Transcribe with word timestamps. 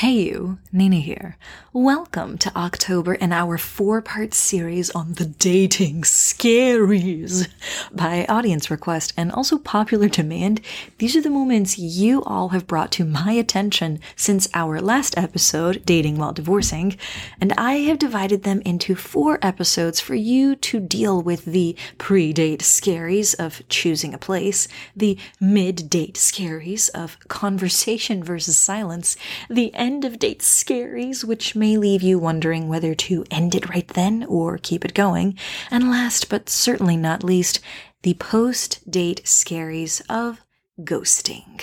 Hey 0.00 0.12
you, 0.12 0.58
Nina 0.72 0.96
here. 0.96 1.38
Welcome 1.72 2.36
to 2.38 2.54
October 2.54 3.14
and 3.14 3.32
our 3.32 3.56
four 3.56 4.02
part 4.02 4.34
series 4.34 4.90
on 4.90 5.14
the 5.14 5.24
dating 5.24 6.02
scaries. 6.02 7.48
By 7.92 8.26
audience 8.28 8.70
request 8.70 9.14
and 9.16 9.32
also 9.32 9.56
popular 9.56 10.08
demand, 10.08 10.60
these 10.98 11.16
are 11.16 11.22
the 11.22 11.30
moments 11.30 11.78
you 11.78 12.22
all 12.24 12.50
have 12.50 12.66
brought 12.66 12.92
to 12.92 13.06
my 13.06 13.32
attention 13.32 14.00
since 14.16 14.48
our 14.52 14.82
last 14.82 15.16
episode, 15.16 15.82
Dating 15.86 16.18
While 16.18 16.34
Divorcing, 16.34 16.98
and 17.40 17.54
I 17.56 17.76
have 17.88 17.98
divided 17.98 18.42
them 18.42 18.60
into 18.66 18.96
four 18.96 19.38
episodes 19.40 19.98
for 19.98 20.14
you 20.14 20.56
to 20.56 20.78
deal 20.78 21.22
with 21.22 21.46
the 21.46 21.74
pre 21.96 22.34
date 22.34 22.60
scaries 22.60 23.34
of 23.38 23.66
choosing 23.70 24.12
a 24.12 24.18
place, 24.18 24.68
the 24.94 25.16
mid 25.40 25.88
date 25.88 26.16
scaries 26.16 26.90
of 26.90 27.18
conversation 27.28 28.22
versus 28.22 28.58
silence, 28.58 29.16
the 29.48 29.72
end 29.86 30.04
of 30.04 30.18
date 30.18 30.40
scaries, 30.40 31.22
which 31.22 31.54
may 31.54 31.76
leave 31.76 32.02
you 32.02 32.18
wondering 32.18 32.66
whether 32.68 32.92
to 32.92 33.24
end 33.30 33.54
it 33.54 33.68
right 33.68 33.86
then 33.86 34.24
or 34.24 34.58
keep 34.58 34.84
it 34.84 34.94
going. 34.94 35.38
And 35.70 35.88
last 35.88 36.28
but 36.28 36.48
certainly 36.48 36.96
not 36.96 37.22
least, 37.22 37.60
the 38.02 38.14
post 38.14 38.90
date 38.90 39.22
scaries 39.24 40.02
of 40.10 40.40
ghosting. 40.80 41.62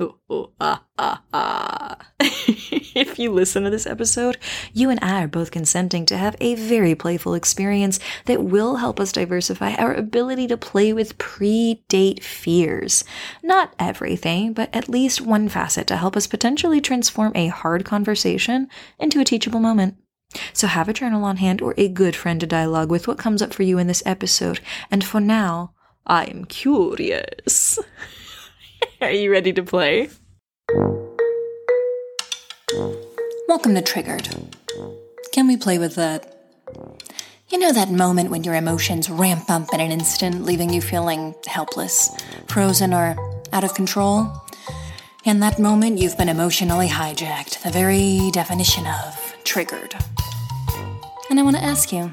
Oh, 0.00 0.16
oh, 0.30 0.50
ah, 0.58 0.82
ah, 0.98 1.22
ah. 1.34 1.96
if 2.20 3.18
you 3.18 3.30
listen 3.30 3.64
to 3.64 3.70
this 3.70 3.86
episode, 3.86 4.38
you 4.72 4.88
and 4.88 4.98
I 5.02 5.24
are 5.24 5.28
both 5.28 5.50
consenting 5.50 6.06
to 6.06 6.16
have 6.16 6.36
a 6.40 6.54
very 6.54 6.94
playful 6.94 7.34
experience 7.34 8.00
that 8.24 8.42
will 8.42 8.76
help 8.76 8.98
us 8.98 9.12
diversify 9.12 9.74
our 9.74 9.92
ability 9.92 10.46
to 10.46 10.56
play 10.56 10.94
with 10.94 11.18
pre 11.18 11.84
date 11.88 12.24
fears. 12.24 13.04
Not 13.42 13.74
everything, 13.78 14.54
but 14.54 14.74
at 14.74 14.88
least 14.88 15.20
one 15.20 15.50
facet 15.50 15.86
to 15.88 15.98
help 15.98 16.16
us 16.16 16.26
potentially 16.26 16.80
transform 16.80 17.32
a 17.34 17.48
hard 17.48 17.84
conversation 17.84 18.70
into 18.98 19.20
a 19.20 19.24
teachable 19.24 19.60
moment. 19.60 19.96
So 20.54 20.66
have 20.66 20.88
a 20.88 20.94
journal 20.94 21.24
on 21.24 21.36
hand 21.36 21.60
or 21.60 21.74
a 21.76 21.88
good 21.88 22.16
friend 22.16 22.40
to 22.40 22.46
dialogue 22.46 22.90
with 22.90 23.06
what 23.06 23.18
comes 23.18 23.42
up 23.42 23.52
for 23.52 23.64
you 23.64 23.76
in 23.76 23.86
this 23.86 24.02
episode. 24.06 24.60
And 24.90 25.04
for 25.04 25.20
now, 25.20 25.74
I'm 26.06 26.46
curious. 26.46 27.78
Are 29.02 29.10
you 29.10 29.32
ready 29.32 29.50
to 29.54 29.62
play? 29.62 30.10
Welcome 33.48 33.74
to 33.74 33.80
Triggered. 33.80 34.28
Can 35.32 35.48
we 35.48 35.56
play 35.56 35.78
with 35.78 35.94
that? 35.94 36.36
You 37.48 37.58
know 37.58 37.72
that 37.72 37.90
moment 37.90 38.30
when 38.30 38.44
your 38.44 38.54
emotions 38.54 39.08
ramp 39.08 39.48
up 39.48 39.72
in 39.72 39.80
an 39.80 39.90
instant, 39.90 40.44
leaving 40.44 40.68
you 40.70 40.82
feeling 40.82 41.34
helpless, 41.46 42.14
frozen, 42.46 42.92
or 42.92 43.16
out 43.54 43.64
of 43.64 43.72
control? 43.72 44.30
In 45.24 45.40
that 45.40 45.58
moment, 45.58 45.96
you've 45.96 46.18
been 46.18 46.28
emotionally 46.28 46.88
hijacked, 46.88 47.62
the 47.62 47.70
very 47.70 48.30
definition 48.32 48.86
of 48.86 49.36
triggered. 49.44 49.94
And 51.30 51.40
I 51.40 51.42
want 51.42 51.56
to 51.56 51.64
ask 51.64 51.90
you 51.90 52.12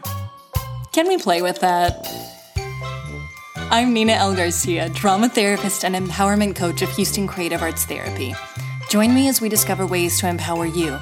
can 0.93 1.09
we 1.09 1.17
play 1.17 1.41
with 1.41 1.59
that? 1.59 2.26
I'm 3.69 3.91
Nina 3.91 4.13
L. 4.13 4.33
Garcia, 4.33 4.87
drama 4.87 5.27
therapist 5.27 5.83
and 5.83 5.93
empowerment 5.93 6.55
coach 6.55 6.81
of 6.81 6.89
Houston 6.91 7.27
Creative 7.27 7.61
Arts 7.61 7.83
Therapy. 7.83 8.33
Join 8.89 9.13
me 9.13 9.27
as 9.27 9.41
we 9.41 9.49
discover 9.49 9.85
ways 9.85 10.17
to 10.21 10.29
empower 10.29 10.65
you 10.65 10.97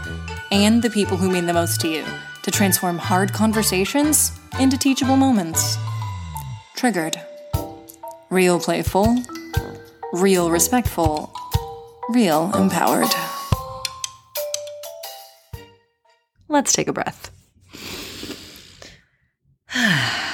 and 0.51 0.81
the 0.81 0.89
people 0.89 1.15
who 1.15 1.29
mean 1.29 1.45
the 1.45 1.53
most 1.53 1.79
to 1.81 1.87
you 1.87 2.03
to 2.41 2.49
transform 2.49 2.97
hard 2.97 3.31
conversations 3.31 4.31
into 4.59 4.79
teachable 4.79 5.15
moments. 5.15 5.77
Triggered. 6.75 7.21
Real 8.31 8.59
playful, 8.59 9.15
real 10.11 10.49
respectful, 10.49 11.31
real 12.09 12.51
empowered. 12.55 13.13
Let's 16.47 16.73
take 16.73 16.87
a 16.87 16.93
breath. 16.93 17.29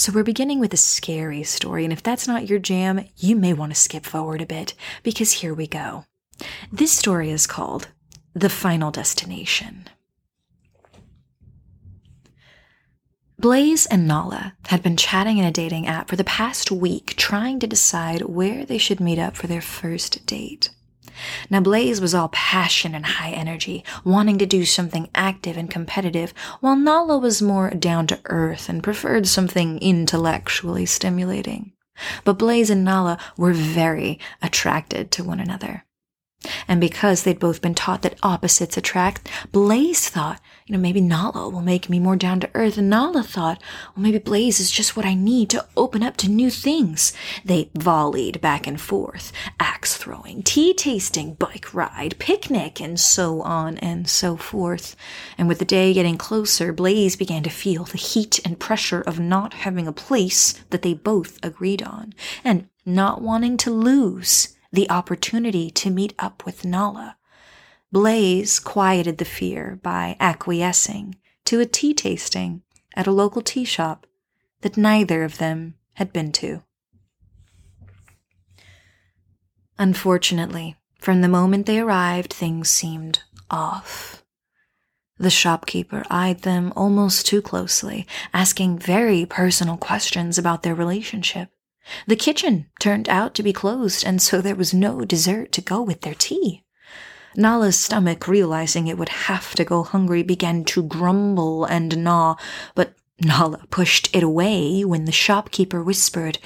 So, 0.00 0.12
we're 0.12 0.24
beginning 0.24 0.60
with 0.60 0.72
a 0.72 0.78
scary 0.78 1.42
story, 1.42 1.84
and 1.84 1.92
if 1.92 2.02
that's 2.02 2.26
not 2.26 2.48
your 2.48 2.58
jam, 2.58 3.04
you 3.18 3.36
may 3.36 3.52
want 3.52 3.70
to 3.70 3.78
skip 3.78 4.06
forward 4.06 4.40
a 4.40 4.46
bit, 4.46 4.72
because 5.02 5.30
here 5.30 5.52
we 5.52 5.66
go. 5.66 6.06
This 6.72 6.90
story 6.90 7.28
is 7.28 7.46
called 7.46 7.88
The 8.32 8.48
Final 8.48 8.90
Destination. 8.90 9.90
Blaze 13.38 13.84
and 13.84 14.08
Nala 14.08 14.54
had 14.68 14.82
been 14.82 14.96
chatting 14.96 15.36
in 15.36 15.44
a 15.44 15.52
dating 15.52 15.86
app 15.86 16.08
for 16.08 16.16
the 16.16 16.24
past 16.24 16.70
week, 16.70 17.14
trying 17.18 17.60
to 17.60 17.66
decide 17.66 18.22
where 18.22 18.64
they 18.64 18.78
should 18.78 19.00
meet 19.00 19.18
up 19.18 19.36
for 19.36 19.48
their 19.48 19.60
first 19.60 20.24
date. 20.24 20.70
Now, 21.48 21.60
Blaze 21.60 22.00
was 22.00 22.14
all 22.14 22.28
passion 22.28 22.94
and 22.94 23.04
high 23.04 23.30
energy, 23.30 23.84
wanting 24.04 24.38
to 24.38 24.46
do 24.46 24.64
something 24.64 25.08
active 25.14 25.56
and 25.56 25.70
competitive, 25.70 26.32
while 26.60 26.76
Nala 26.76 27.18
was 27.18 27.42
more 27.42 27.70
down 27.70 28.06
to 28.08 28.20
earth 28.26 28.68
and 28.68 28.82
preferred 28.82 29.26
something 29.26 29.78
intellectually 29.78 30.86
stimulating. 30.86 31.72
But 32.24 32.38
Blaze 32.38 32.70
and 32.70 32.84
Nala 32.84 33.18
were 33.36 33.52
very 33.52 34.18
attracted 34.42 35.10
to 35.12 35.24
one 35.24 35.40
another. 35.40 35.84
And 36.66 36.80
because 36.80 37.22
they'd 37.22 37.38
both 37.38 37.60
been 37.60 37.74
taught 37.74 38.02
that 38.02 38.18
opposites 38.22 38.76
attract, 38.76 39.28
Blaze 39.52 40.08
thought, 40.08 40.40
you 40.64 40.72
know, 40.72 40.80
maybe 40.80 41.00
Nala 41.00 41.48
will 41.50 41.60
make 41.60 41.90
me 41.90 41.98
more 41.98 42.16
down 42.16 42.40
to 42.40 42.50
earth. 42.54 42.78
And 42.78 42.88
Nala 42.88 43.22
thought, 43.22 43.60
well, 43.94 44.02
maybe 44.02 44.18
Blaze 44.18 44.58
is 44.58 44.70
just 44.70 44.96
what 44.96 45.04
I 45.04 45.14
need 45.14 45.50
to 45.50 45.66
open 45.76 46.02
up 46.02 46.16
to 46.18 46.30
new 46.30 46.50
things. 46.50 47.12
They 47.44 47.70
volleyed 47.74 48.40
back 48.40 48.66
and 48.66 48.80
forth, 48.80 49.32
axe 49.58 49.96
throwing, 49.96 50.42
tea 50.42 50.72
tasting, 50.72 51.34
bike 51.34 51.74
ride, 51.74 52.16
picnic, 52.18 52.80
and 52.80 52.98
so 52.98 53.42
on 53.42 53.76
and 53.78 54.08
so 54.08 54.36
forth. 54.36 54.96
And 55.36 55.46
with 55.46 55.58
the 55.58 55.64
day 55.64 55.92
getting 55.92 56.16
closer, 56.16 56.72
Blaze 56.72 57.16
began 57.16 57.42
to 57.42 57.50
feel 57.50 57.84
the 57.84 57.98
heat 57.98 58.40
and 58.44 58.58
pressure 58.58 59.02
of 59.02 59.20
not 59.20 59.52
having 59.52 59.86
a 59.86 59.92
place 59.92 60.52
that 60.70 60.82
they 60.82 60.94
both 60.94 61.38
agreed 61.42 61.82
on, 61.82 62.14
and 62.44 62.68
not 62.86 63.20
wanting 63.20 63.56
to 63.58 63.70
lose 63.70 64.56
the 64.72 64.88
opportunity 64.90 65.70
to 65.70 65.90
meet 65.90 66.14
up 66.18 66.44
with 66.44 66.64
Nala. 66.64 67.16
Blaze 67.92 68.60
quieted 68.60 69.18
the 69.18 69.24
fear 69.24 69.78
by 69.82 70.16
acquiescing 70.20 71.16
to 71.44 71.60
a 71.60 71.66
tea 71.66 71.92
tasting 71.92 72.62
at 72.94 73.06
a 73.06 73.12
local 73.12 73.42
tea 73.42 73.64
shop 73.64 74.06
that 74.60 74.76
neither 74.76 75.24
of 75.24 75.38
them 75.38 75.74
had 75.94 76.12
been 76.12 76.30
to. 76.32 76.62
Unfortunately, 79.78 80.76
from 80.98 81.22
the 81.22 81.28
moment 81.28 81.66
they 81.66 81.80
arrived, 81.80 82.32
things 82.32 82.68
seemed 82.68 83.20
off. 83.50 84.22
The 85.18 85.30
shopkeeper 85.30 86.04
eyed 86.10 86.42
them 86.42 86.72
almost 86.76 87.26
too 87.26 87.42
closely, 87.42 88.06
asking 88.32 88.78
very 88.78 89.26
personal 89.26 89.76
questions 89.76 90.38
about 90.38 90.62
their 90.62 90.74
relationship. 90.74 91.50
The 92.06 92.16
kitchen 92.16 92.66
turned 92.78 93.08
out 93.08 93.34
to 93.34 93.42
be 93.42 93.52
closed, 93.52 94.04
and 94.04 94.20
so 94.20 94.40
there 94.40 94.54
was 94.54 94.74
no 94.74 95.04
dessert 95.04 95.52
to 95.52 95.60
go 95.60 95.82
with 95.82 96.02
their 96.02 96.14
tea. 96.14 96.64
Nala's 97.36 97.78
stomach, 97.78 98.26
realizing 98.26 98.86
it 98.86 98.98
would 98.98 99.08
have 99.08 99.54
to 99.54 99.64
go 99.64 99.82
hungry, 99.82 100.22
began 100.22 100.64
to 100.66 100.82
grumble 100.82 101.64
and 101.64 102.04
gnaw, 102.04 102.36
but 102.74 102.94
Nala 103.20 103.66
pushed 103.70 104.14
it 104.14 104.22
away 104.22 104.84
when 104.84 105.04
the 105.04 105.12
shopkeeper 105.12 105.82
whispered, 105.82 106.38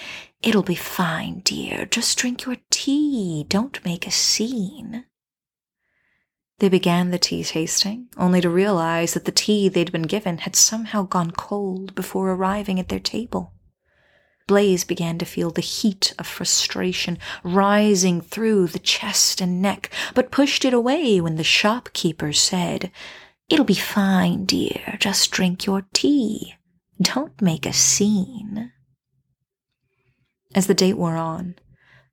It'll 0.43 0.63
be 0.63 0.75
fine, 0.75 1.41
dear. 1.41 1.87
Just 1.87 2.19
drink 2.19 2.45
your 2.45 2.57
tea. 2.71 3.47
Don't 3.49 3.83
make 3.85 4.07
a 4.07 4.11
scene. 4.11 5.07
They 6.59 6.69
began 6.69 7.11
the 7.11 7.19
tea 7.19 7.43
tasting, 7.45 8.09
only 8.17 8.41
to 8.41 8.51
realize 8.51 9.15
that 9.15 9.25
the 9.25 9.33
tea 9.33 9.69
they'd 9.69 9.91
been 9.91 10.03
given 10.03 10.39
had 10.39 10.55
somehow 10.55 11.05
gone 11.05 11.31
cold 11.31 11.95
before 11.95 12.31
arriving 12.31 12.79
at 12.79 12.89
their 12.89 13.01
table. 13.01 13.53
Blaze 14.47 14.85
began 14.85 15.19
to 15.19 15.25
feel 15.25 15.51
the 15.51 15.63
heat 15.63 16.13
of 16.19 16.27
frustration 16.27 17.19
rising 17.43 18.21
through 18.21 18.67
the 18.67 18.79
chest 18.79 19.41
and 19.41 19.63
neck, 19.63 19.91
but 20.15 20.31
pushed 20.31 20.65
it 20.65 20.75
away 20.75 21.21
when 21.21 21.37
the 21.37 21.45
shopkeeper 21.45 22.33
said, 22.33 22.91
It'll 23.49 23.65
be 23.65 23.75
fine, 23.75 24.45
dear. 24.45 24.97
Just 25.01 25.31
drink 25.31 25.67
your 25.67 25.87
tea. 25.93 26.55
Don't 27.01 27.41
make 27.41 27.67
a 27.67 27.73
scene. 27.73 28.73
As 30.55 30.67
the 30.67 30.75
date 30.75 30.97
wore 30.97 31.17
on, 31.17 31.57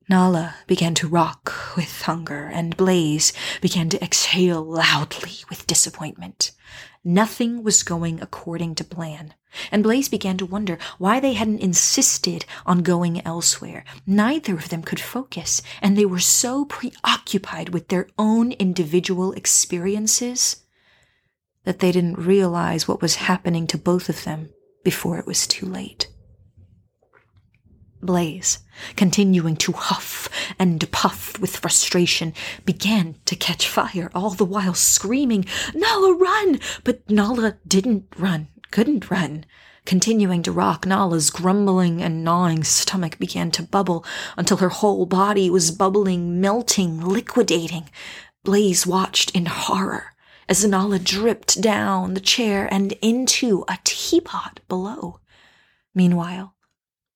Nala 0.08 0.56
began 0.66 0.94
to 0.94 1.08
rock 1.08 1.52
with 1.76 2.02
hunger, 2.02 2.50
and 2.52 2.76
Blaze 2.76 3.32
began 3.60 3.88
to 3.90 4.02
exhale 4.02 4.62
loudly 4.62 5.44
with 5.48 5.66
disappointment. 5.66 6.52
Nothing 7.04 7.62
was 7.62 7.82
going 7.82 8.20
according 8.20 8.74
to 8.76 8.84
plan, 8.84 9.34
and 9.70 9.82
Blaze 9.82 10.08
began 10.08 10.36
to 10.38 10.46
wonder 10.46 10.78
why 10.98 11.20
they 11.20 11.34
hadn't 11.34 11.60
insisted 11.60 12.44
on 12.66 12.82
going 12.82 13.24
elsewhere. 13.26 13.84
Neither 14.06 14.54
of 14.54 14.68
them 14.68 14.82
could 14.82 15.00
focus, 15.00 15.62
and 15.80 15.96
they 15.96 16.06
were 16.06 16.18
so 16.18 16.64
preoccupied 16.64 17.70
with 17.70 17.88
their 17.88 18.08
own 18.18 18.52
individual 18.52 19.32
experiences 19.32 20.64
that 21.64 21.78
they 21.78 21.92
didn't 21.92 22.18
realize 22.18 22.88
what 22.88 23.02
was 23.02 23.16
happening 23.16 23.66
to 23.68 23.78
both 23.78 24.08
of 24.08 24.24
them 24.24 24.50
before 24.84 25.18
it 25.18 25.26
was 25.26 25.46
too 25.46 25.66
late. 25.66 26.08
Blaze, 28.02 28.58
continuing 28.96 29.54
to 29.56 29.70
huff 29.72 30.28
and 30.58 30.90
puff 30.90 31.38
with 31.38 31.56
frustration, 31.56 32.34
began 32.64 33.14
to 33.26 33.36
catch 33.36 33.68
fire, 33.68 34.10
all 34.12 34.30
the 34.30 34.44
while 34.44 34.74
screaming, 34.74 35.44
Nala, 35.72 36.14
run! 36.14 36.58
But 36.82 37.08
Nala 37.08 37.58
didn't 37.66 38.06
run, 38.18 38.48
couldn't 38.72 39.10
run. 39.10 39.44
Continuing 39.84 40.42
to 40.42 40.50
rock, 40.50 40.86
Nala's 40.86 41.30
grumbling 41.30 42.02
and 42.02 42.24
gnawing 42.24 42.64
stomach 42.64 43.18
began 43.18 43.50
to 43.52 43.62
bubble 43.62 44.04
until 44.36 44.56
her 44.56 44.68
whole 44.68 45.06
body 45.06 45.48
was 45.50 45.70
bubbling, 45.70 46.40
melting, 46.40 47.00
liquidating. 47.00 47.88
Blaze 48.42 48.86
watched 48.86 49.30
in 49.32 49.46
horror 49.46 50.14
as 50.48 50.64
Nala 50.64 50.98
dripped 50.98 51.60
down 51.60 52.14
the 52.14 52.20
chair 52.20 52.68
and 52.72 52.92
into 53.00 53.64
a 53.68 53.78
teapot 53.84 54.60
below. 54.68 55.20
Meanwhile, 55.94 56.54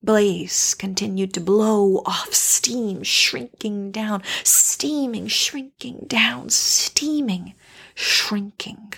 Blaze 0.02 0.74
continued 0.74 1.34
to 1.34 1.40
blow 1.40 2.02
off 2.06 2.32
steam, 2.32 3.02
shrinking 3.02 3.90
down, 3.90 4.22
steaming, 4.44 5.26
shrinking 5.26 6.04
down, 6.06 6.50
steaming, 6.50 7.54
shrinking. 7.94 8.92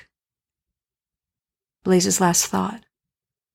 Blaze's 1.88 2.20
last 2.20 2.44
thought 2.48 2.84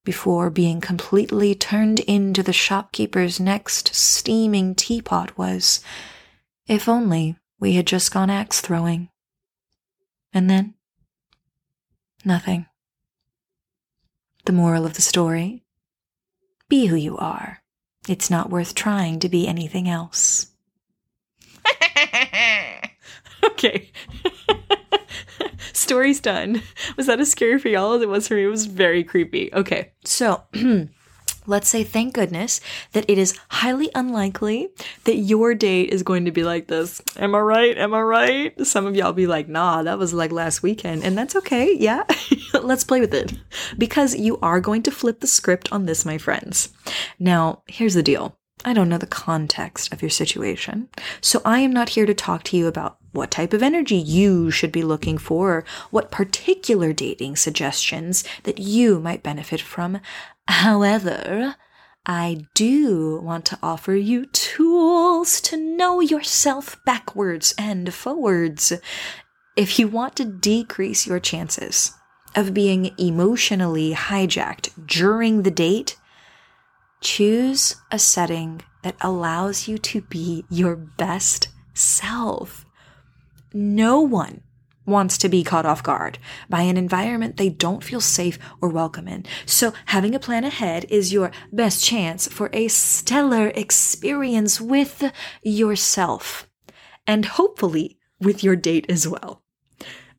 before 0.03 0.49
being 0.49 0.81
completely 0.81 1.53
turned 1.53 1.99
into 1.99 2.41
the 2.41 2.51
shopkeeper's 2.51 3.39
next 3.39 3.93
steaming 3.93 4.73
teapot 4.73 5.37
was, 5.37 5.81
if 6.65 6.89
only 6.89 7.37
we 7.59 7.73
had 7.73 7.85
just 7.85 8.11
gone 8.11 8.31
axe 8.31 8.59
throwing. 8.59 9.09
And 10.33 10.49
then, 10.49 10.73
nothing. 12.25 12.65
The 14.45 14.51
moral 14.51 14.87
of 14.87 14.95
the 14.95 15.03
story 15.03 15.63
be 16.67 16.87
who 16.87 16.95
you 16.95 17.15
are. 17.19 17.61
It's 18.09 18.31
not 18.31 18.49
worth 18.49 18.73
trying 18.73 19.19
to 19.19 19.29
be 19.29 19.47
anything 19.47 19.87
else. 19.87 20.47
okay. 23.43 23.91
Story's 25.71 26.19
done. 26.21 26.61
Was 26.97 27.07
that 27.07 27.19
as 27.19 27.31
scary 27.31 27.59
for 27.59 27.69
y'all 27.69 27.93
as 27.93 28.01
it 28.01 28.09
was 28.09 28.27
for 28.27 28.35
me? 28.35 28.43
It 28.43 28.47
was 28.47 28.65
very 28.65 29.03
creepy. 29.03 29.53
Okay, 29.53 29.91
so 30.03 30.43
let's 31.45 31.67
say 31.67 31.83
thank 31.83 32.13
goodness 32.13 32.61
that 32.93 33.05
it 33.07 33.17
is 33.17 33.37
highly 33.49 33.89
unlikely 33.95 34.69
that 35.03 35.15
your 35.15 35.53
date 35.55 35.89
is 35.89 36.03
going 36.03 36.25
to 36.25 36.31
be 36.31 36.43
like 36.43 36.67
this. 36.67 37.01
Am 37.17 37.35
I 37.35 37.39
right? 37.39 37.77
Am 37.77 37.93
I 37.93 38.01
right? 38.01 38.65
Some 38.65 38.85
of 38.85 38.95
y'all 38.95 39.13
be 39.13 39.27
like, 39.27 39.47
nah, 39.47 39.83
that 39.83 39.97
was 39.97 40.13
like 40.13 40.31
last 40.31 40.63
weekend. 40.63 41.03
And 41.03 41.17
that's 41.17 41.35
okay. 41.37 41.75
Yeah. 41.77 42.03
let's 42.53 42.83
play 42.83 42.99
with 42.99 43.13
it. 43.13 43.33
Because 43.77 44.15
you 44.15 44.37
are 44.41 44.59
going 44.59 44.83
to 44.83 44.91
flip 44.91 45.19
the 45.19 45.27
script 45.27 45.71
on 45.71 45.85
this, 45.85 46.05
my 46.05 46.17
friends. 46.17 46.69
Now, 47.19 47.63
here's 47.67 47.93
the 47.93 48.03
deal. 48.03 48.37
I 48.65 48.73
don't 48.73 48.89
know 48.89 48.97
the 48.97 49.07
context 49.07 49.91
of 49.91 50.01
your 50.01 50.09
situation. 50.09 50.89
So 51.21 51.41
I 51.43 51.59
am 51.59 51.73
not 51.73 51.89
here 51.89 52.05
to 52.05 52.13
talk 52.13 52.43
to 52.43 52.57
you 52.57 52.67
about 52.67 52.97
what 53.11 53.31
type 53.31 53.53
of 53.53 53.61
energy 53.61 53.97
you 53.97 54.51
should 54.51 54.71
be 54.71 54.83
looking 54.83 55.17
for, 55.17 55.65
what 55.91 56.11
particular 56.11 56.93
dating 56.93 57.35
suggestions 57.35 58.23
that 58.43 58.59
you 58.59 58.99
might 58.99 59.23
benefit 59.23 59.61
from. 59.61 59.99
However, 60.47 61.55
I 62.05 62.47
do 62.53 63.21
want 63.23 63.45
to 63.45 63.59
offer 63.63 63.95
you 63.95 64.25
tools 64.27 65.39
to 65.41 65.57
know 65.57 66.01
yourself 66.01 66.77
backwards 66.85 67.53
and 67.57 67.93
forwards. 67.93 68.73
If 69.55 69.79
you 69.79 69.87
want 69.87 70.15
to 70.17 70.25
decrease 70.25 71.07
your 71.07 71.19
chances 71.19 71.93
of 72.35 72.53
being 72.53 72.93
emotionally 72.97 73.93
hijacked 73.93 74.87
during 74.87 75.43
the 75.43 75.51
date, 75.51 75.95
Choose 77.03 77.75
a 77.91 77.99
setting 77.99 78.61
that 78.81 78.95
allows 79.01 79.67
you 79.67 79.77
to 79.77 80.01
be 80.01 80.45
your 80.49 80.77
best 80.77 81.49
self. 81.73 82.65
No 83.53 83.99
one 83.99 84.41
wants 84.85 85.17
to 85.17 85.27
be 85.27 85.43
caught 85.43 85.65
off 85.65 85.83
guard 85.83 86.17
by 86.49 86.61
an 86.61 86.77
environment 86.77 87.35
they 87.35 87.49
don't 87.49 87.83
feel 87.83 87.99
safe 87.99 88.39
or 88.61 88.69
welcome 88.69 89.09
in. 89.09 89.25
So 89.45 89.73
having 89.87 90.15
a 90.15 90.19
plan 90.19 90.45
ahead 90.45 90.85
is 90.89 91.11
your 91.11 91.31
best 91.51 91.83
chance 91.83 92.29
for 92.29 92.49
a 92.53 92.69
stellar 92.69 93.49
experience 93.49 94.61
with 94.61 95.11
yourself 95.41 96.49
and 97.05 97.25
hopefully 97.25 97.99
with 98.21 98.45
your 98.45 98.55
date 98.55 98.85
as 98.87 99.05
well. 99.05 99.43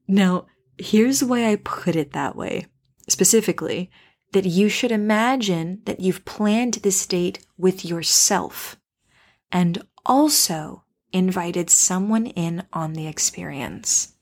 Now, 0.06 0.48
here's 0.76 1.24
why 1.24 1.50
I 1.50 1.56
put 1.56 1.96
it 1.96 2.12
that 2.12 2.36
way. 2.36 2.66
Specifically, 3.08 3.90
that 4.34 4.44
you 4.44 4.68
should 4.68 4.90
imagine 4.90 5.80
that 5.84 6.00
you've 6.00 6.24
planned 6.24 6.74
this 6.74 7.06
date 7.06 7.38
with 7.56 7.84
yourself 7.84 8.76
and 9.52 9.80
also 10.04 10.82
invited 11.12 11.70
someone 11.70 12.26
in 12.26 12.64
on 12.72 12.94
the 12.94 13.06
experience. 13.06 14.14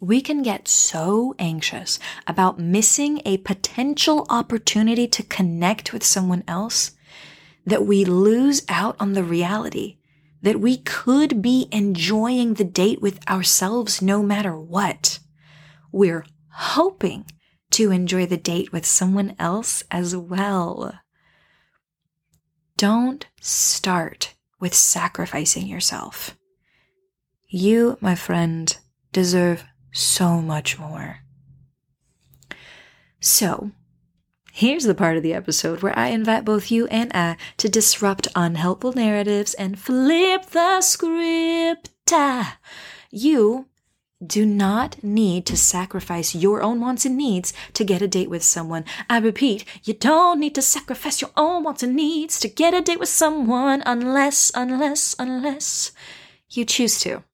We 0.00 0.22
can 0.22 0.42
get 0.42 0.66
so 0.66 1.34
anxious 1.38 1.98
about 2.26 2.58
missing 2.58 3.20
a 3.26 3.36
potential 3.38 4.26
opportunity 4.30 5.06
to 5.08 5.22
connect 5.22 5.92
with 5.92 6.02
someone 6.02 6.42
else 6.48 6.92
that 7.66 7.84
we 7.84 8.06
lose 8.06 8.62
out 8.70 8.96
on 8.98 9.12
the 9.12 9.24
reality 9.24 9.98
that 10.40 10.58
we 10.58 10.78
could 10.78 11.42
be 11.42 11.68
enjoying 11.70 12.54
the 12.54 12.64
date 12.64 13.02
with 13.02 13.18
ourselves 13.28 14.00
no 14.00 14.22
matter 14.22 14.58
what. 14.58 15.18
We're 15.92 16.24
hoping 16.48 17.26
to 17.76 17.90
enjoy 17.90 18.24
the 18.24 18.38
date 18.38 18.72
with 18.72 18.86
someone 18.86 19.36
else 19.38 19.84
as 19.90 20.16
well. 20.16 20.94
Don't 22.78 23.26
start 23.38 24.32
with 24.58 24.72
sacrificing 24.72 25.66
yourself. 25.66 26.38
You, 27.46 27.98
my 28.00 28.14
friend, 28.14 28.74
deserve 29.12 29.66
so 29.92 30.40
much 30.40 30.78
more. 30.78 31.18
So, 33.20 33.72
here's 34.52 34.84
the 34.84 34.94
part 34.94 35.18
of 35.18 35.22
the 35.22 35.34
episode 35.34 35.82
where 35.82 35.98
I 35.98 36.08
invite 36.08 36.46
both 36.46 36.70
you 36.70 36.86
and 36.86 37.12
I 37.14 37.36
to 37.58 37.68
disrupt 37.68 38.26
unhelpful 38.34 38.94
narratives 38.94 39.52
and 39.52 39.78
flip 39.78 40.46
the 40.46 40.80
script. 40.80 41.90
You 43.10 43.66
do 44.24 44.46
not 44.46 45.02
need 45.02 45.44
to 45.46 45.56
sacrifice 45.56 46.34
your 46.34 46.62
own 46.62 46.80
wants 46.80 47.04
and 47.04 47.16
needs 47.16 47.52
to 47.74 47.84
get 47.84 48.00
a 48.00 48.08
date 48.08 48.30
with 48.30 48.42
someone. 48.42 48.84
I 49.10 49.18
repeat, 49.18 49.64
you 49.84 49.92
don't 49.92 50.40
need 50.40 50.54
to 50.54 50.62
sacrifice 50.62 51.20
your 51.20 51.32
own 51.36 51.64
wants 51.64 51.82
and 51.82 51.94
needs 51.94 52.40
to 52.40 52.48
get 52.48 52.72
a 52.72 52.80
date 52.80 52.98
with 52.98 53.10
someone 53.10 53.82
unless, 53.84 54.50
unless, 54.54 55.14
unless 55.18 55.92
you 56.48 56.64
choose 56.64 56.98
to. 57.00 57.24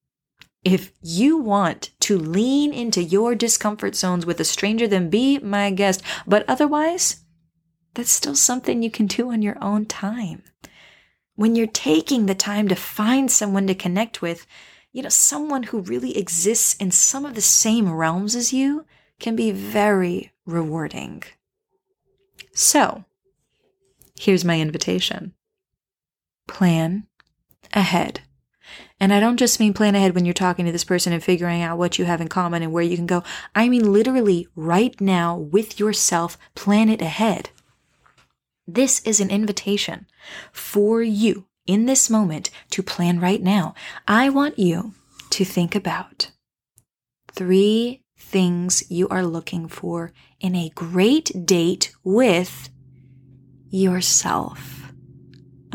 If 0.65 0.93
you 1.01 1.39
want 1.39 1.91
to 2.01 2.19
lean 2.19 2.73
into 2.73 3.03
your 3.03 3.35
discomfort 3.35 3.95
zones 3.95 4.27
with 4.27 4.41
a 4.41 4.45
stranger, 4.45 4.87
then 4.87 5.11
be 5.11 5.39
my 5.39 5.71
guest. 5.71 6.03
But 6.27 6.45
otherwise, 6.49 7.25
that's 7.95 8.11
still 8.11 8.37
something 8.37 8.83
you 8.83 8.91
can 8.91 9.07
do 9.07 9.33
on 9.33 9.43
your 9.43 9.57
own 9.63 9.87
time. 9.87 10.43
When 11.35 11.57
you're 11.57 11.67
taking 11.67 12.27
the 12.27 12.35
time 12.35 12.69
to 12.69 12.77
find 12.77 13.31
someone 13.31 13.67
to 13.67 13.75
connect 13.75 14.23
with, 14.23 14.47
you 14.93 15.03
know, 15.03 15.09
someone 15.09 15.65
who 15.65 15.81
really 15.81 16.17
exists 16.17 16.75
in 16.75 16.91
some 16.91 17.25
of 17.25 17.35
the 17.35 17.41
same 17.41 17.91
realms 17.91 18.37
as 18.37 18.53
you 18.53 18.85
can 19.19 19.35
be 19.35 19.51
very 19.51 20.33
rewarding. 20.45 21.23
So, 22.53 23.05
here's 24.19 24.45
my 24.45 24.61
invitation 24.61 25.33
plan 26.47 27.07
ahead. 27.73 28.21
And 29.01 29.13
I 29.13 29.21
don't 29.21 29.39
just 29.39 29.59
mean 29.59 29.73
plan 29.73 29.95
ahead 29.95 30.15
when 30.15 30.25
you're 30.25 30.35
talking 30.35 30.67
to 30.67 30.73
this 30.73 30.85
person 30.85 31.13
and 31.13 31.25
figuring 31.25 31.63
out 31.63 31.79
what 31.79 31.99
you 31.99 32.05
have 32.05 32.21
in 32.21 32.29
common 32.29 32.63
and 32.63 32.73
where 32.73 32.83
you 32.83 32.97
can 32.97 33.07
go. 33.07 33.23
I 33.55 33.69
mean 33.69 33.93
literally 33.93 34.47
right 34.55 34.99
now 35.01 35.37
with 35.37 35.81
yourself, 35.81 36.37
plan 36.55 36.89
it 36.89 37.01
ahead. 37.01 37.51
This 38.67 39.01
is 39.05 39.21
an 39.21 39.31
invitation 39.31 40.07
for 40.53 41.03
you 41.03 41.47
in 41.67 41.87
this 41.87 42.11
moment 42.11 42.51
to 42.71 42.83
plan 42.83 43.21
right 43.21 43.43
now, 43.43 43.75
I 44.07 44.29
want 44.29 44.59
you 44.59 44.95
to 45.31 45.45
think 45.45 45.75
about 45.75 46.31
three 47.31 48.03
things 48.19 48.85
you 48.91 49.09
are 49.09 49.25
looking 49.25 49.69
for 49.69 50.13
in 50.41 50.55
a 50.55 50.71
great 50.75 51.31
date 51.45 51.93
with 52.05 52.69
yourself. 53.71 54.93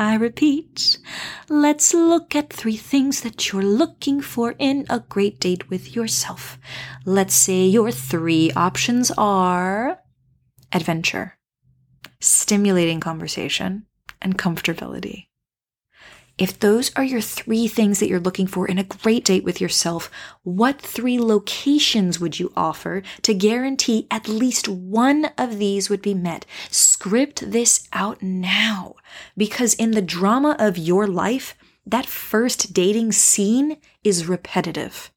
I 0.00 0.14
repeat, 0.14 0.98
let's 1.48 1.92
look 1.92 2.36
at 2.36 2.52
three 2.52 2.76
things 2.76 3.22
that 3.22 3.50
you're 3.50 3.62
looking 3.62 4.20
for 4.20 4.54
in 4.58 4.86
a 4.88 5.00
great 5.00 5.40
date 5.40 5.70
with 5.70 5.96
yourself. 5.96 6.56
Let's 7.04 7.34
say 7.34 7.66
your 7.66 7.90
three 7.90 8.52
options 8.52 9.10
are 9.18 9.98
adventure, 10.72 11.36
stimulating 12.20 13.00
conversation, 13.00 13.86
and 14.22 14.38
comfortability. 14.38 15.27
If 16.38 16.60
those 16.60 16.92
are 16.94 17.02
your 17.02 17.20
three 17.20 17.66
things 17.66 17.98
that 17.98 18.08
you're 18.08 18.20
looking 18.20 18.46
for 18.46 18.68
in 18.68 18.78
a 18.78 18.84
great 18.84 19.24
date 19.24 19.42
with 19.42 19.60
yourself, 19.60 20.08
what 20.44 20.80
three 20.80 21.18
locations 21.18 22.20
would 22.20 22.38
you 22.38 22.52
offer 22.56 23.02
to 23.22 23.34
guarantee 23.34 24.06
at 24.08 24.28
least 24.28 24.68
one 24.68 25.30
of 25.36 25.58
these 25.58 25.90
would 25.90 26.00
be 26.00 26.14
met? 26.14 26.46
Script 26.70 27.50
this 27.50 27.88
out 27.92 28.22
now 28.22 28.94
because 29.36 29.74
in 29.74 29.90
the 29.90 30.02
drama 30.02 30.54
of 30.60 30.78
your 30.78 31.08
life, 31.08 31.56
that 31.84 32.06
first 32.06 32.72
dating 32.72 33.10
scene 33.10 33.78
is 34.04 34.28
repetitive. 34.28 35.10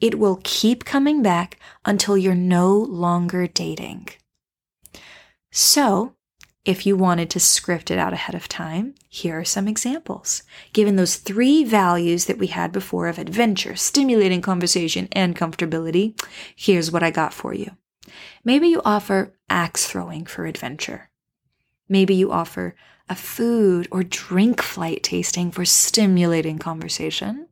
It 0.00 0.18
will 0.18 0.40
keep 0.42 0.86
coming 0.86 1.22
back 1.22 1.58
until 1.84 2.16
you're 2.16 2.34
no 2.34 2.74
longer 2.76 3.46
dating. 3.46 4.08
So, 5.50 6.14
if 6.64 6.86
you 6.86 6.96
wanted 6.96 7.28
to 7.30 7.40
script 7.40 7.90
it 7.90 7.98
out 7.98 8.12
ahead 8.12 8.34
of 8.34 8.48
time, 8.48 8.94
here 9.08 9.40
are 9.40 9.44
some 9.44 9.66
examples. 9.66 10.44
Given 10.72 10.96
those 10.96 11.16
three 11.16 11.64
values 11.64 12.26
that 12.26 12.38
we 12.38 12.48
had 12.48 12.70
before 12.70 13.08
of 13.08 13.18
adventure, 13.18 13.74
stimulating 13.74 14.40
conversation, 14.40 15.08
and 15.12 15.36
comfortability, 15.36 16.20
here's 16.54 16.92
what 16.92 17.02
I 17.02 17.10
got 17.10 17.34
for 17.34 17.52
you. 17.52 17.72
Maybe 18.44 18.68
you 18.68 18.80
offer 18.84 19.34
axe 19.50 19.86
throwing 19.86 20.24
for 20.24 20.46
adventure. 20.46 21.10
Maybe 21.88 22.14
you 22.14 22.30
offer 22.30 22.76
a 23.08 23.14
food 23.16 23.88
or 23.90 24.04
drink 24.04 24.62
flight 24.62 25.02
tasting 25.02 25.50
for 25.50 25.64
stimulating 25.64 26.58
conversation. 26.58 27.48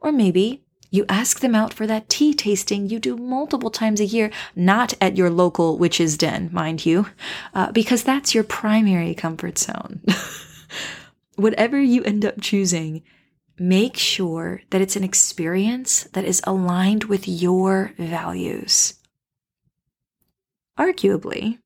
Or 0.00 0.12
maybe 0.12 0.65
you 0.90 1.04
ask 1.08 1.40
them 1.40 1.54
out 1.54 1.72
for 1.72 1.86
that 1.86 2.08
tea 2.08 2.34
tasting 2.34 2.88
you 2.88 2.98
do 2.98 3.16
multiple 3.16 3.70
times 3.70 4.00
a 4.00 4.04
year, 4.04 4.30
not 4.54 4.94
at 5.00 5.16
your 5.16 5.30
local 5.30 5.78
witch's 5.78 6.16
den, 6.16 6.48
mind 6.52 6.86
you, 6.86 7.06
uh, 7.54 7.72
because 7.72 8.02
that's 8.02 8.34
your 8.34 8.44
primary 8.44 9.14
comfort 9.14 9.58
zone. 9.58 10.02
Whatever 11.36 11.80
you 11.80 12.02
end 12.04 12.24
up 12.24 12.40
choosing, 12.40 13.02
make 13.58 13.96
sure 13.96 14.62
that 14.70 14.80
it's 14.80 14.96
an 14.96 15.04
experience 15.04 16.04
that 16.12 16.24
is 16.24 16.42
aligned 16.44 17.04
with 17.04 17.28
your 17.28 17.92
values. 17.98 18.94
Arguably, 20.78 21.58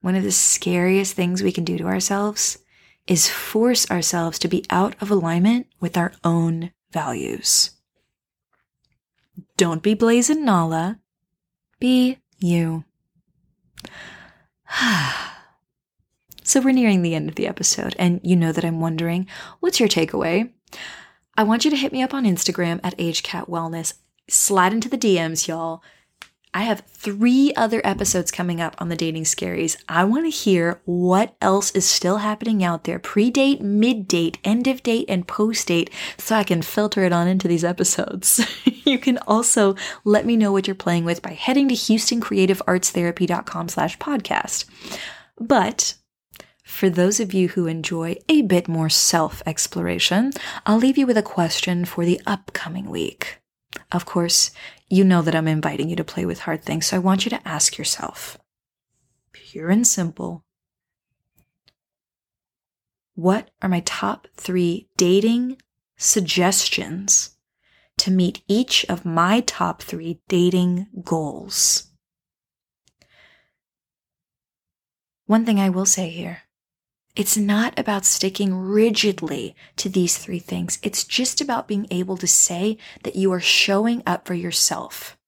one 0.00 0.14
of 0.14 0.22
the 0.22 0.32
scariest 0.32 1.14
things 1.14 1.42
we 1.42 1.52
can 1.52 1.64
do 1.64 1.78
to 1.78 1.84
ourselves 1.84 2.58
is 3.06 3.28
force 3.28 3.90
ourselves 3.90 4.38
to 4.38 4.48
be 4.48 4.64
out 4.70 4.94
of 5.00 5.10
alignment 5.10 5.66
with 5.80 5.96
our 5.96 6.12
own 6.24 6.72
values. 6.90 7.70
Don't 9.56 9.82
be 9.82 9.94
Blaze 9.94 10.30
and 10.30 10.44
Nala. 10.44 10.98
Be 11.78 12.18
you. 12.38 12.84
so 16.42 16.60
we're 16.60 16.72
nearing 16.72 17.02
the 17.02 17.14
end 17.14 17.28
of 17.28 17.34
the 17.34 17.46
episode, 17.46 17.94
and 17.98 18.20
you 18.22 18.36
know 18.36 18.52
that 18.52 18.64
I'm 18.64 18.80
wondering, 18.80 19.26
what's 19.60 19.80
your 19.80 19.88
takeaway? 19.88 20.50
I 21.36 21.44
want 21.44 21.64
you 21.64 21.70
to 21.70 21.76
hit 21.76 21.92
me 21.92 22.02
up 22.02 22.14
on 22.14 22.24
Instagram 22.24 22.80
at 22.82 22.96
HCAT 22.98 23.48
Wellness. 23.48 23.94
Slide 24.28 24.72
into 24.72 24.88
the 24.88 24.98
DMs, 24.98 25.48
y'all. 25.48 25.82
I 26.54 26.62
have 26.64 26.82
three 26.86 27.54
other 27.56 27.80
episodes 27.82 28.30
coming 28.30 28.60
up 28.60 28.76
on 28.78 28.90
the 28.90 28.96
dating 28.96 29.24
scaries. 29.24 29.76
I 29.88 30.04
want 30.04 30.26
to 30.26 30.30
hear 30.30 30.82
what 30.84 31.34
else 31.40 31.70
is 31.70 31.86
still 31.86 32.18
happening 32.18 32.62
out 32.62 32.84
there 32.84 32.98
pre 32.98 33.30
date, 33.30 33.62
mid 33.62 34.06
date, 34.06 34.36
end 34.44 34.66
of 34.66 34.82
date, 34.82 35.06
and 35.08 35.26
post 35.26 35.68
date 35.68 35.88
so 36.18 36.36
I 36.36 36.44
can 36.44 36.60
filter 36.60 37.04
it 37.04 37.12
on 37.12 37.26
into 37.26 37.48
these 37.48 37.64
episodes. 37.64 38.46
you 38.84 38.98
can 38.98 39.16
also 39.26 39.76
let 40.04 40.26
me 40.26 40.36
know 40.36 40.52
what 40.52 40.66
you're 40.66 40.74
playing 40.74 41.06
with 41.06 41.22
by 41.22 41.32
heading 41.32 41.68
to 41.68 41.74
houstoncreativeartstherapy.com 41.74 43.68
slash 43.68 43.96
podcast. 43.98 44.66
But 45.40 45.94
for 46.64 46.90
those 46.90 47.18
of 47.18 47.32
you 47.32 47.48
who 47.48 47.66
enjoy 47.66 48.16
a 48.28 48.42
bit 48.42 48.68
more 48.68 48.90
self 48.90 49.42
exploration, 49.46 50.32
I'll 50.66 50.78
leave 50.78 50.98
you 50.98 51.06
with 51.06 51.16
a 51.16 51.22
question 51.22 51.86
for 51.86 52.04
the 52.04 52.20
upcoming 52.26 52.90
week. 52.90 53.38
Of 53.90 54.04
course, 54.04 54.50
you 54.92 55.04
know 55.04 55.22
that 55.22 55.34
I'm 55.34 55.48
inviting 55.48 55.88
you 55.88 55.96
to 55.96 56.04
play 56.04 56.26
with 56.26 56.40
hard 56.40 56.62
things, 56.62 56.84
so 56.84 56.96
I 56.96 56.98
want 56.98 57.24
you 57.24 57.30
to 57.30 57.48
ask 57.48 57.78
yourself, 57.78 58.36
pure 59.32 59.70
and 59.70 59.86
simple, 59.86 60.44
what 63.14 63.50
are 63.62 63.70
my 63.70 63.80
top 63.80 64.28
three 64.36 64.90
dating 64.98 65.56
suggestions 65.96 67.38
to 67.96 68.10
meet 68.10 68.42
each 68.48 68.84
of 68.90 69.06
my 69.06 69.40
top 69.40 69.80
three 69.80 70.20
dating 70.28 70.88
goals? 71.02 71.90
One 75.24 75.46
thing 75.46 75.58
I 75.58 75.70
will 75.70 75.86
say 75.86 76.10
here 76.10 76.42
it's 77.14 77.36
not 77.36 77.78
about 77.78 78.06
sticking 78.06 78.54
rigidly 78.54 79.54
to 79.76 79.88
these 79.88 80.16
three 80.16 80.38
things. 80.38 80.78
It's 80.82 81.04
just 81.04 81.40
about 81.40 81.68
being 81.68 81.86
able 81.90 82.16
to 82.16 82.26
say 82.26 82.78
that 83.02 83.16
you 83.16 83.32
are 83.32 83.40
showing 83.40 84.02
up 84.06 84.26
for 84.26 84.34
yourself 84.34 85.18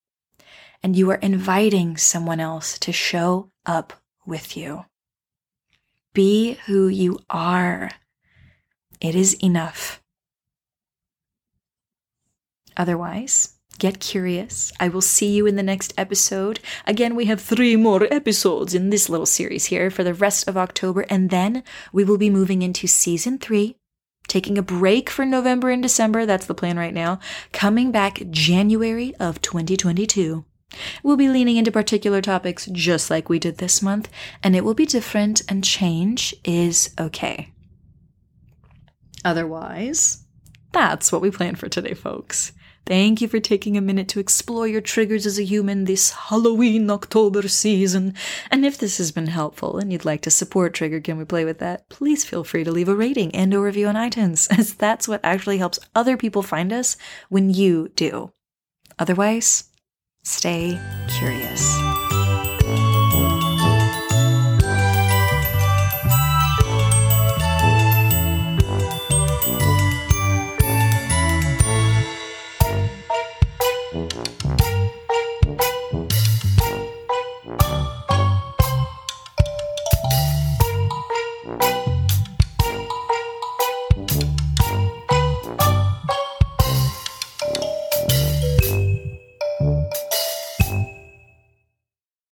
and 0.83 0.97
you 0.97 1.11
are 1.11 1.17
inviting 1.17 1.97
someone 1.97 2.41
else 2.41 2.79
to 2.79 2.93
show 2.93 3.51
up 3.67 3.93
with 4.27 4.57
you. 4.57 4.87
Be 6.15 6.59
who 6.67 6.89
you 6.89 7.19
are. 7.29 7.91
It 9.01 9.15
is 9.15 9.35
enough. 9.43 10.01
Otherwise, 12.77 13.54
Get 13.79 13.99
curious. 13.99 14.73
I 14.79 14.89
will 14.89 15.01
see 15.01 15.35
you 15.35 15.47
in 15.47 15.57
the 15.57 15.63
next 15.63 15.93
episode. 15.99 16.61
Again, 16.87 17.17
we 17.17 17.25
have 17.25 17.41
three 17.41 17.77
more 17.77 18.05
episodes 18.13 18.73
in 18.73 18.91
this 18.91 19.09
little 19.09 19.27
series 19.27 19.67
here 19.67 19.91
for 19.91 20.05
the 20.05 20.15
rest 20.15 20.47
of 20.47 20.57
October, 20.57 21.05
and 21.11 21.31
then 21.31 21.65
we 21.93 22.05
will 22.05 22.19
be 22.19 22.31
moving 22.31 22.63
into 22.63 22.87
season 22.87 23.39
three, 23.39 23.77
taking 24.29 24.57
a 24.59 24.63
break 24.63 25.11
for 25.11 25.27
November 25.27 25.71
and 25.71 25.83
December. 25.83 26.25
That's 26.25 26.47
the 26.47 26.55
plan 26.55 26.79
right 26.79 26.95
now. 26.95 27.19
Coming 27.53 27.91
back 27.91 28.23
January 28.31 29.15
of 29.17 29.43
2022. 29.43 30.45
We'll 31.03 31.17
be 31.17 31.29
leaning 31.29 31.57
into 31.57 31.73
particular 31.73 32.21
topics 32.21 32.67
just 32.67 33.11
like 33.11 33.29
we 33.29 33.39
did 33.39 33.59
this 33.59 33.83
month, 33.83 34.09
and 34.43 34.55
it 34.55 34.65
will 34.65 34.75
be 34.75 34.87
different, 34.87 35.43
and 35.49 35.65
change 35.65 36.35
is 36.45 36.95
okay. 36.99 37.53
Otherwise, 39.25 40.25
that's 40.73 41.11
what 41.11 41.23
we 41.23 41.31
plan 41.31 41.55
for 41.57 41.69
today, 41.69 41.95
folks. 41.95 42.53
Thank 42.87 43.23
you 43.23 43.29
for 43.29 43.41
taking 43.41 43.79
a 43.79 43.81
minute 43.81 44.09
to 44.09 44.21
explore 44.21 44.69
your 44.69 44.83
triggers 44.83 45.25
as 45.25 45.39
a 45.39 45.45
human 45.45 45.87
this 45.87 46.11
Halloween 46.11 46.91
October 46.91 47.49
season. 47.49 48.13
And 48.51 48.67
if 48.67 48.77
this 48.77 48.99
has 48.99 49.11
been 49.11 49.29
helpful 49.29 49.79
and 49.79 49.91
you'd 49.91 50.05
like 50.05 50.21
to 50.23 50.31
support 50.31 50.75
Trigger 50.75 51.01
Can 51.01 51.17
We 51.17 51.25
Play 51.25 51.47
With 51.47 51.61
That, 51.61 51.89
please 51.89 52.27
feel 52.27 52.45
free 52.45 52.63
to 52.63 52.71
leave 52.71 52.89
a 52.89 52.95
rating 52.95 53.35
and 53.35 53.55
a 53.55 53.61
review 53.61 53.87
on 53.87 53.95
iTunes, 53.95 54.49
as 54.59 54.75
that's 54.75 55.09
what 55.09 55.21
actually 55.25 55.59
helps 55.59 55.79
other 55.95 56.19
people 56.19 56.43
find 56.43 56.73
us 56.75 56.99
when 57.31 57.49
you 57.49 57.89
do. 57.97 58.33
Otherwise, 58.99 59.65
stay 60.23 60.79
curious. 61.09 61.74